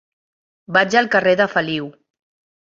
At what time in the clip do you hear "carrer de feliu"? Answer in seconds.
1.17-1.91